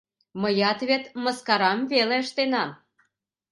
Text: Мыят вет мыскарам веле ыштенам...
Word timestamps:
Мыят 0.41 0.79
вет 0.89 1.03
мыскарам 1.23 1.79
веле 1.91 2.15
ыштенам... 2.23 2.69